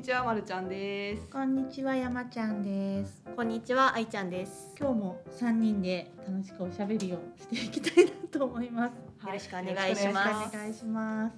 [0.00, 1.26] にちは、まるちゃんです。
[1.26, 4.74] こんにちは山ちゃんですこんにちは、あいちゃんです。
[4.80, 8.92] 今日も三人で楽しくおしゃべりをしていきたいなと思います
[9.26, 11.36] よろしくお願いしますくお願いしお願いします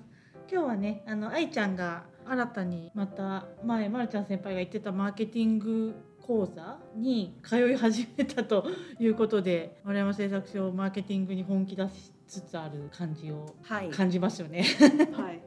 [0.49, 8.69] 今日はねあの愛ちゃんが新たにまた前まるちゃん先輩が言ってたマーケティング講座に通い始めたと
[9.01, 13.91] いうことで丸山製作所マーケティングに本気出しつつある感じをはい。
[13.91, 14.65] 感じますよね
[15.15, 15.43] はい。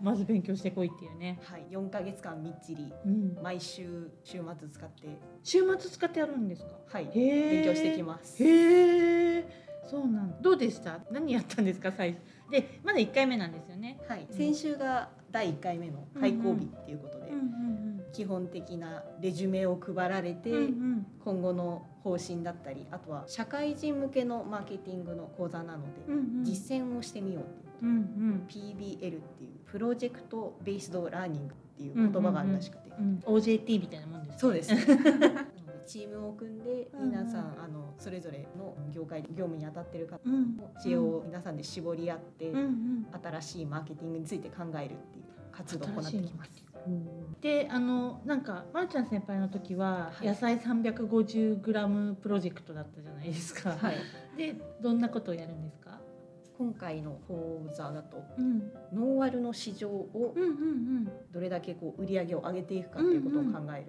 [0.00, 5.18] まず勉強してこいっていうね、はい、4ヶ月間みっちりうん、毎週週末使って。
[5.42, 6.70] 週末使ってやるんですか？
[6.92, 8.42] はい勉強してきます。
[8.42, 10.36] へえそうなんだ。
[10.40, 11.00] どうでした？
[11.10, 12.20] 何やったんですか最初？
[12.50, 13.98] でまだ1回目なんですよね。
[14.08, 14.36] はい、うん。
[14.36, 17.76] 先週が第1回目の開講日っていうことで、うんうん
[18.12, 21.06] 基本的なレジュメを配られて、うんうん。
[21.22, 26.44] 今後の方針だったり、あとは社会人向けのマーケティングの講座なので、うんうん。
[26.44, 27.86] 実践をしてみようっていうこと。
[27.86, 28.46] うんうん。
[28.48, 34.72] PBL っていうプロジェクトベースドラーニングっていう言葉があるらしくて、うん OJT みたいなもんですそうです。
[35.86, 40.56] チームを組んでうんうん皆さん、あのそれぞれの業界業務に当たってる方うん。
[40.56, 43.06] の知恵を皆さんで絞り合って、うんうん。
[43.22, 46.50] 新しいマーケティングについて考えるっていう活動を行ってきます。
[47.40, 50.26] であのなんかまるちゃん先輩の時ははい。
[50.26, 53.96] 野菜 350g プロジェクトだったじゃないですか、はい。
[54.36, 55.98] でどんなことをやるんですか、
[56.58, 60.34] 今回の講座だとうん、ノンアルの市場を
[61.32, 63.86] どれだけこう売り上げを上げていくかっていうことを考える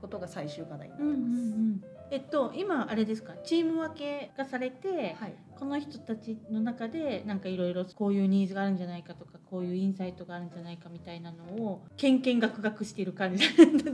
[0.00, 1.40] ことが最終課題になってうんうんうます。
[1.56, 1.80] ん。
[2.10, 3.32] えっと今あれですか？
[3.44, 5.34] チーム分けがされて、はい。
[5.58, 13.44] この人たちの中でなんかいろいろこういうニーズがあるんじゃないかとかこういうインサイトがあるんじゃないかみたいなのをけんけんがくがくしている感じ。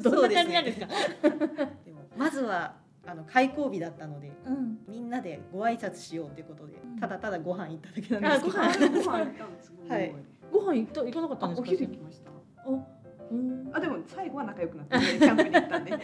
[0.02, 0.86] どんな感じなんですか？
[1.84, 2.74] でもまずは
[3.10, 4.32] あの開講日だったので。
[4.46, 4.78] うん。
[4.88, 7.00] みんなでご挨拶しようということで、うん。
[7.00, 8.62] ただただご飯行っただけなんですけど。
[8.62, 9.04] あご飯。
[9.04, 9.72] ご飯行ったんです。
[9.88, 10.14] はい。
[10.52, 12.30] ご飯行った行かなかったんですかあお昼行きました。
[12.66, 13.00] お
[13.32, 15.90] うんあ、でも最後は仲良くなって、キャンプに行ったんで。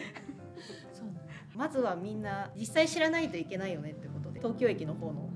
[0.92, 1.08] そう
[1.56, 5.28] まずはみんな実際知らないといけないよねってことで東京駅の方の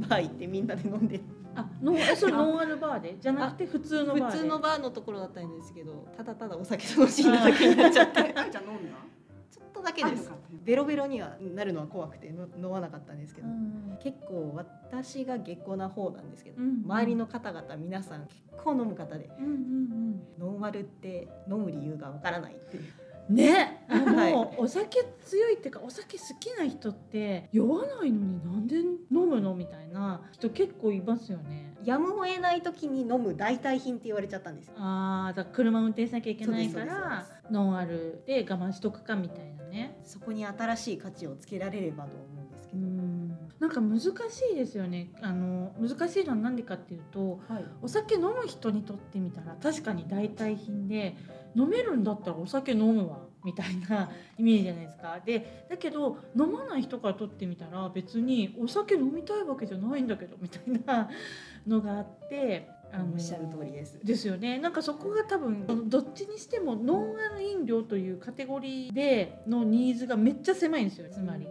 [0.00, 1.20] バー行ってみんなで飲んで。
[1.56, 3.16] あノンえそれノンアルバーで？
[3.18, 4.24] じゃなくて普通のバーで？
[4.24, 8.20] 普通のバーのところだったんですけどただただお酒楽しんだだけに なっちゃって。
[8.36, 8.96] あいちゃん飲んだ？
[9.72, 10.30] とだけです。
[10.64, 13.98] ベロベロにはなるのは怖くての飲まなかったんですけど、うん。
[14.02, 22.82] 結構私が下戸な方なんですけど、うん周りの方々皆さん結構飲む方でうんうんノンアルって飲む理由がわからないっていう。
[22.82, 23.84] うんね。
[23.88, 31.74] あの、はいお酒強いっていうかお酒好きな人って酔わないのになんで飲むのみたいな人結構いますよね。
[31.84, 34.74] やむを得ない時に飲む代替品って言われちゃったんですよ。
[34.76, 39.98] あーだから車運転しなきゃいけないからノンアルで我慢しとくかみたいなね。
[40.04, 42.49] そこに新しい価値をつけられればと思う
[43.60, 44.10] なんか難し
[44.52, 45.10] いですよね。
[45.20, 51.14] あの難しいのは何でかっていうとはい、お酒飲む人にとってみたら確かに代替品で
[51.54, 55.20] 飲めるんだったらお酒飲むわみたいな イメージじゃないですか。
[55.24, 61.10] でだけど飲まない人からとってみたら別にお酒飲みたいわけじゃないんだけどみたいな
[61.68, 63.98] のがあってあのおっしゃる通りです。
[64.02, 64.58] ですよね。
[64.58, 71.46] なんかそこが多分どっちにしてもノンアル飲料というカテゴリーでのニーズがめっちゃ狭いんですよつまり。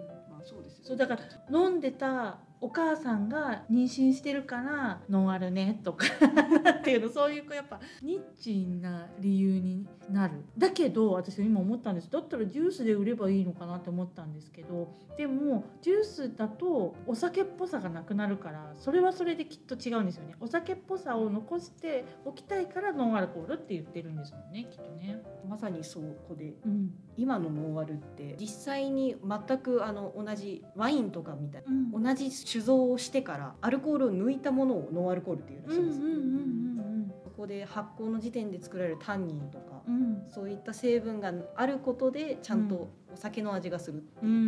[0.81, 0.95] そうですよ。
[0.95, 6.05] そうだから飲んでたお母さんが妊娠してるからノンアルねとか
[6.79, 10.43] っていうのそういうやっぱニッチな理由になる。
[10.57, 12.11] だけど私今思ったんです。
[12.11, 20.35] だったらジュースで売ればいいのかなって思ったんですけどでもジュースだとお酒っぽさがなくなるからそれはそれできっと違うんですよね。
[20.39, 25.21] お酒っぽさを残しておきたいからノンアルコールって言ってるんですもんねきっとね。
[25.47, 26.55] まさにそこで。
[26.65, 26.91] うん。
[27.17, 31.91] 今のノンアルって実際に全くあの同じワインとかみたいうん。
[32.01, 37.13] な同じ酒造をしてからアルコールを抜いたものをノンアルコールっていうらしいんですよ、うんうんうん。
[37.23, 40.23] そこで発酵の時点で作られるタンニンとかうん。
[40.27, 44.31] そういった成分があることでちゃんとお酒の味がするっていう。
[44.31, 44.45] うんうんう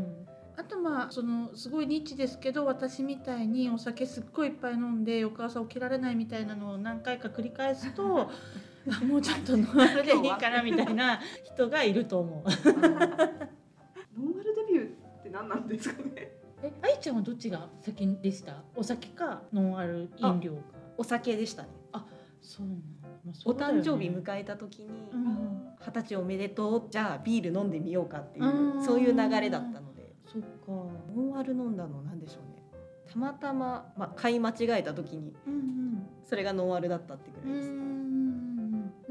[0.00, 0.26] ん。
[0.56, 8.30] あとまあそのすごいニッチですけど私みたいにお酒すっごいいっぱい飲んで翌朝起きられないみたいなのを何回か繰り返すと
[8.88, 12.48] あもうちょっとノンアルでいいかなみたいな人がいると思う。
[12.72, 13.06] ノンア
[14.42, 16.15] ルデビューって何なんですかね。
[17.06, 18.54] ちゃんはどっちが先でした？
[18.74, 20.58] お酒かノンアル飲料か。
[20.98, 21.68] お酒でしたね。
[22.42, 22.80] そうなの、
[23.24, 23.80] まあそおうだよね。
[23.80, 25.68] 誕生日迎えた時にうん。
[25.80, 30.14] 二十歳おめでとうじゃあビール飲んでみようかっていうそういう流れだったので。
[30.26, 30.46] そっか。
[30.66, 32.64] ノンアル飲んだのなんでしょうね。
[33.08, 36.06] たまたま、まあ、買い間違えた時にうんうん。
[36.24, 37.95] それがノンアルだったってくうらいです、ん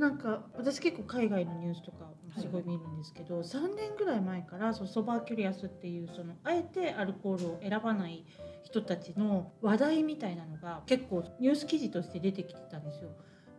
[0.06, 8.24] なんか私結構海外のニュースとかすごい見るんですけど、3年ぐらい前からそのソバーキュリアスっていうそのあえてアルコールを選ばない
[8.62, 13.10] 人たちの話題みたいなのが結構ニュース記事として出てきてたんですよ。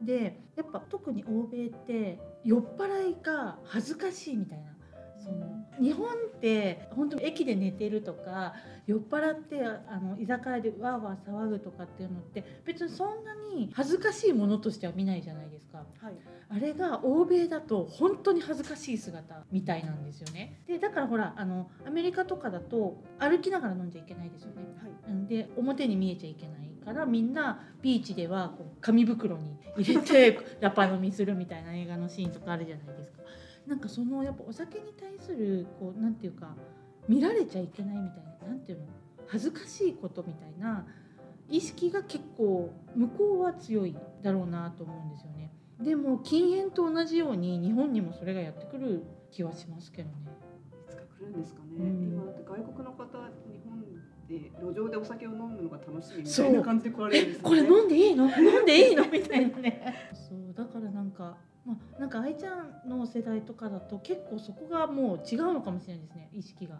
[0.00, 4.76] でやっぱ特に欧米って酔っ払いが恥ずかしいみたいな
[5.18, 8.54] その日本って本当に駅で寝てるとか
[8.86, 15.78] 酔っ払ってあの居酒屋でわーわー騒ぐとかっていうのって別にそんなに恥ずかしいものとしては見ないじゃないですか。
[15.98, 16.14] はい
[16.48, 20.60] あれが欧米だと本当に恥ずかしい姿みたいなんですよね。
[20.68, 24.62] でだからほらあのアメリカとかだと歩きながら飲んじゃいけないですよね。
[24.80, 33.22] はいうんで表に見えちゃいけないからみんなビーチではこう紙袋に入れて ラパ飲みするみたいな映画のシーンとかあるじゃないですか。
[33.66, 36.54] なんかそのやっぱお酒に対するこうなんていうか
[37.08, 38.86] 見られちゃいけないみたいななんていうの
[39.26, 40.86] 恥ずかしいことみたいな
[41.48, 45.52] 意識が結構向こうは強いだろうなと思うんですよね。
[45.80, 50.14] でも禁煙と同じように日本にもそれがやってくる気はしますけどね。
[50.88, 52.12] いつか来るんですかね、うん。
[52.12, 53.84] 今だって外国の方日本
[54.28, 57.48] で路上でお酒を飲むのが楽しみみたいな感じで来られるんですよね。
[57.48, 58.24] これ飲んでいいの？
[58.38, 59.04] 飲んでいいの？
[59.10, 59.94] みたいなね。
[60.14, 60.45] そ う
[62.06, 62.50] なんか愛ちゃ
[62.86, 66.78] んの世代とかだと結構そこがもう違うのかもしれないですね意識が。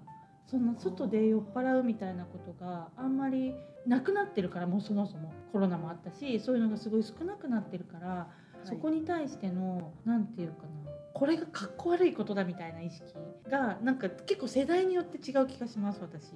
[0.49, 3.52] そんな外で酔っ払うみたいなことがあんまり
[3.88, 5.32] なくなってるからもうそもそも。
[5.50, 8.28] コロナもあったしそういうのがすごい少なくなってるから、
[8.62, 10.69] そこに対してのなんていうかな
[11.12, 13.02] これがかっこ悪いことだみたいな意識
[13.50, 16.34] がなんか結構世代によって違う気がします私。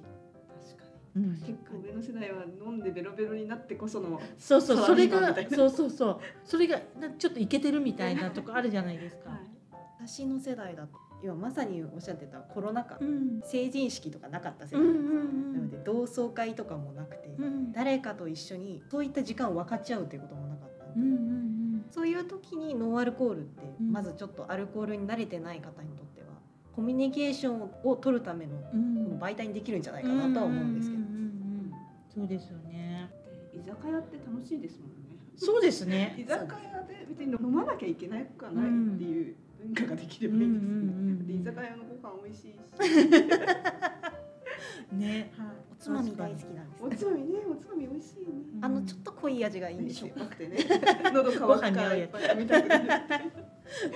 [1.13, 6.19] 結構上の世代は飲んでベロベロになってこそのそうそうそれがそうそうそう。
[6.45, 9.39] それがなちょっとイケてるみたいなとこあるじゃないですか。
[9.99, 13.41] 私の世代だと今まさにおっしゃってたコロナ禍、うん。
[13.43, 14.87] 成人式とかなかった世代。
[14.87, 17.29] です、んなので同窓会とかもなくて、
[17.73, 21.51] 誰かと一緒にそういった時間を分かち合うということもなかったんで、うんうん
[21.91, 23.91] そういう時にノンアルコールって、うん。
[23.91, 26.27] まずちょっとアルコールに慣れてない方にとっては
[26.73, 28.53] コミュニケーションを取るための
[29.19, 31.00] 媒体にできるんじゃないかなとは思うんですけど、
[32.13, 33.09] そうですよね。
[33.53, 35.17] で居酒屋って楽しいですもんね。
[35.37, 36.15] そうですね。
[36.17, 38.67] 居酒屋で別に飲まなきゃいけないくはないっ
[38.97, 42.55] ていう文化ができればいいんですよね、で居酒屋のご飯美味しいし、
[44.97, 45.31] ね。
[45.71, 48.25] おつまみ大好きなんですおつまみねおつまみ美味しいね、
[48.61, 50.57] あのちょっと濃い味がいいんですしょっよぱくてね。
[51.11, 52.85] 喉乾くからいっぱい飲みたくなる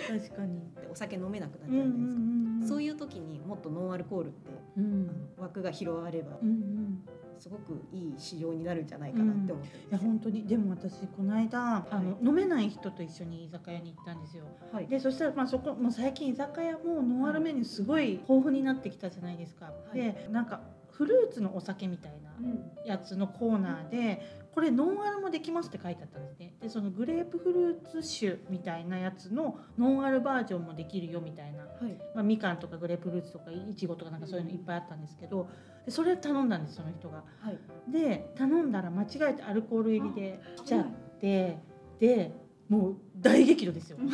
[0.07, 0.59] 確かに。
[0.81, 5.29] でお酒飲めなくなっうんうちゃうじゃないですか、んそういう時にもっとノンアルコールって、うん。
[5.37, 7.05] 枠が広がればうんうん。
[7.37, 9.89] すごくいい市場になるんじゃないかなって思ってるん。
[9.89, 10.47] いや本当に。
[10.47, 14.45] でも私この間あの、は飲めない人と一緒に居酒屋に行ったんですよ。
[14.71, 14.87] はい。
[14.87, 19.71] でそしたらまあそこもう最近居酒屋もノンアルメニューすごい豊富になってきたじゃないですか。
[19.93, 19.97] い。
[19.97, 20.61] でなんか
[20.97, 26.53] フルーツのお酒みたいなうんやつのコーナーでこれノンアルもできますって書いてあったんですね。
[26.61, 31.63] でそのグレープフルーツ酒みたいなやつのノンアルバージョンもできるよみたいな。
[31.63, 35.49] はいまあ、みかんとかグレープフルーツとかいちごとかなんかそういうのいっぱいあったんですけど
[35.85, 37.23] でそれ頼んだんですその人が。
[37.39, 37.59] はい
[37.91, 40.85] で頼んだら間違えてアルコール入りで来ちゃっ
[41.19, 41.57] て
[41.99, 42.31] で
[42.69, 43.97] もう大激怒ですよ。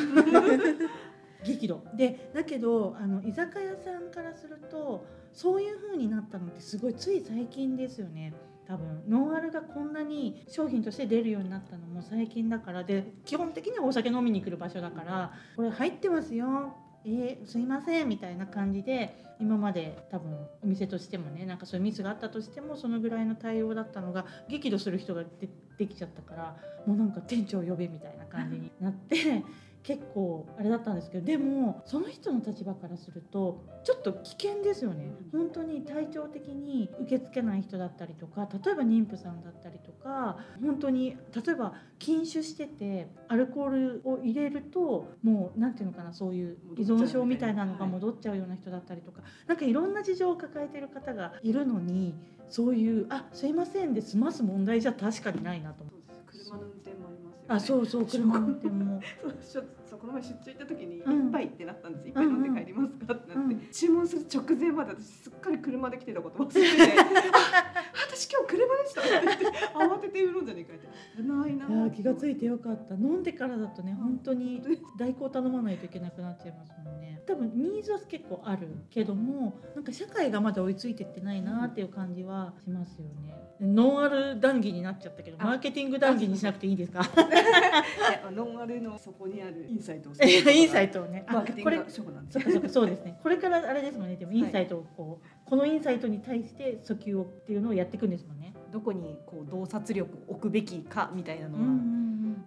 [1.43, 1.81] 激怒。
[1.95, 8.33] でだけどあの居酒屋さんからするとそういう風になったのってすごいつい最近ですよね。
[8.67, 9.03] 多分。
[9.07, 12.83] ノンアルがこんなに商品として出るようになったのも最近だから。
[12.83, 16.75] で基本的にはお酒飲みに来る場所だからこれ入ってますよ。
[17.03, 20.31] えーすいませんみたいな感じで今まで多分
[20.63, 25.49] お店としてもねなんかそういうミスがあったとしてもそのぐらいの対応だったのが激怒する人がで
[25.79, 26.55] できちゃったから
[26.85, 29.43] もうなんか店長呼べみたいな感じになって
[29.83, 35.11] 結構あれだったんですけどでもその人の立場からするとちょっと危険ですよね。
[35.31, 52.13] 本当に体調的に受け付けない人だったりとか例えば妊婦さんだったりとか本当に例えば禁酒しててアルコールを入れるともうなんていうのかなそういう依存症みたいなのが戻っちゃうような人だったりとかなんかいろんな事情を抱えてる方がいるのに
[52.49, 55.95] そういう「あすいません」で済ます問題じゃ確かにないなと思う。
[55.95, 56.45] そうです。
[56.51, 59.01] 車の運転もありますあそうそう車の運転も。
[59.91, 61.31] そうこの前出張行った時に一うん。
[61.33, 66.93] 杯ってなったんです、一杯飲んで帰りますかってなって、うん注文する直前まで私すっかり車で来てたこと忘れてて。
[67.01, 69.09] あ私今日車でしたって
[69.43, 71.23] 言って慌てて飲んじゃねえかって。
[71.23, 72.95] ないな気がついてよかった。
[72.95, 74.61] 飲んでからだとね本当に
[74.97, 77.21] 代行頼まないといけなくなっちゃいますもんね。
[77.25, 83.35] 多分ニーズは結構あるけどもなんか社会がまだ追いついてってないなっていう感じはしますよね。
[83.61, 85.45] ノンアル談義になっちゃったけどあ。
[85.45, 87.01] マーケティング談義にしなくていいですか？
[88.35, 89.67] ノンアルのそこにある。
[89.69, 90.13] インサイトを
[90.51, 91.25] インサイトをね。
[91.27, 93.19] あマーケティンこれグなんですよそうですね。
[93.21, 98.53] これからあれですもんねでもインサイトをこう、このインサイトに対して訴求をっていうのをやっていくんですもんね。
[98.71, 102.01] どこにこう洞察力を置くべきかみたいなのは、うんうん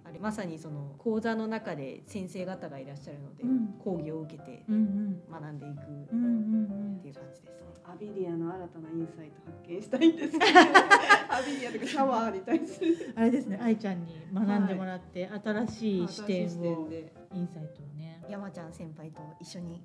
[0.05, 3.75] あれまさにその講座の中で先生方がいらっしゃるので、うん。
[3.83, 7.01] 講義を受けて学んでいくっうんうんうんうん。
[7.01, 7.61] ていう感じです。
[7.61, 7.65] ね。
[7.85, 10.45] アビリアの新たなインサイト発見したいんですけど。
[11.29, 13.15] アビリアとかシャワーに対する。
[13.15, 16.09] あれですね愛ちゃんに学んでもらって、新しい。
[16.09, 18.23] 視点新しい視点をでインサイトをね。
[18.29, 19.83] 山ちゃん先輩と一緒に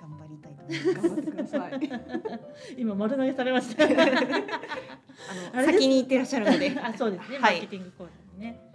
[0.00, 1.52] 頑張りたいと思います。
[1.58, 2.40] 頑張ってください。
[2.78, 3.84] 今丸投げされました
[5.52, 6.70] あの先に行ってらっしゃるので。
[6.80, 7.54] あそうですね、はい。
[7.54, 8.72] マーケティングコーナーにね。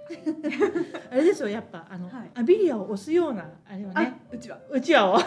[1.11, 2.31] あれですよやっぱあの、はい。
[2.35, 5.15] アビリアを押すようなあれをあねうちはうちわを。
[5.15, 5.19] あ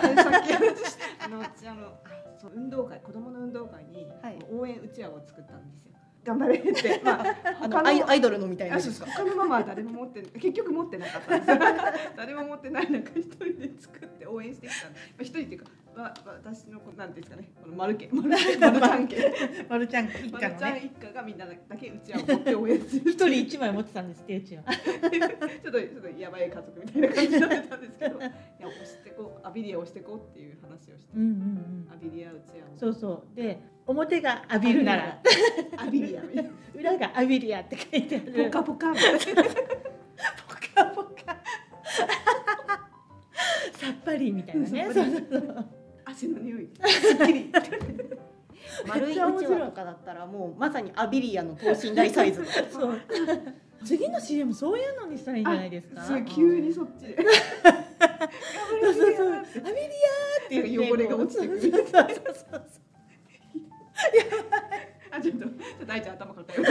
[1.28, 1.92] のうちあのあ
[2.38, 4.38] そう運動会子供の運動会に、はい。
[4.50, 5.92] 応援うちわを作ったんですよ
[6.30, 7.00] 頑張れって。
[7.04, 8.80] まああ他ののアイアイドルのみたいな。
[8.80, 11.58] 他のママは誰も持って 結局持ってなかったんですよ
[12.16, 12.90] 誰も持ってない。
[12.90, 14.88] 中一人で作って応援してきた。
[15.22, 17.50] 一人っていうか、わわ私のこうなんていうんですかね。
[17.60, 18.08] この丸家。
[18.12, 19.16] 丸家丸ちゃん家。
[19.68, 23.10] まるちゃん一家丸ちゃん一家がみんなだけうちわを持って応援する。
[23.10, 24.62] 一人一枚持ってたんですってうちは。
[24.70, 28.18] ちょっとちょっとやばい家族みたいな感じになってたんですけど。
[28.18, 28.30] いや
[28.68, 33.36] 押してこうアビリアを押してこうっていう話をして、うんうんうんアビリアうちわをそうそう。
[33.36, 35.22] で表が浴びるなら。
[35.76, 36.22] アビリア。
[36.22, 38.44] みたいな裏がアビリアって書いてある。
[38.44, 38.92] ポカポカ。
[38.92, 39.50] みたいなポ
[40.74, 41.36] カポカ。
[43.72, 44.84] さっぱりみたいなね。
[44.84, 45.79] そうそうそう
[46.20, 46.68] 汗の匂い。
[46.88, 47.50] すっきり。
[48.86, 52.40] 丸いうちわとかだったらもうまさにアビリアの等身大サイズ。
[52.40, 53.00] の そう。
[53.84, 56.22] 次の CM そういうのにしたらいいんじゃないですか？
[56.22, 57.06] 急にそっち。
[57.06, 59.64] でそうそうそうアビリア
[60.44, 61.60] って言ってなんか汚れが落ちてくる。
[65.12, 66.68] あちょっとちょっと愛ちゃん頭抱えよ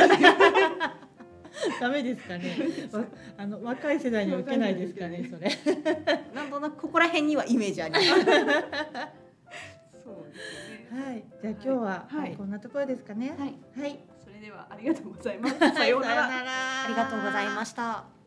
[1.80, 2.56] ダメですかね？
[2.94, 3.04] わ
[3.38, 5.50] あの若い世代には受けないですかねそれ。
[6.34, 8.06] なんとなくここら辺にはイメージあります
[10.92, 11.24] はい。
[11.42, 12.36] じゃあ今日は、はい。
[12.36, 13.36] こんなところですかね。
[13.38, 13.58] はい。
[13.80, 14.00] はい。
[14.24, 15.58] それではありがとうございます。
[15.74, 16.28] さようなら。
[16.28, 16.52] さようなら。
[16.86, 18.19] ありがとうございました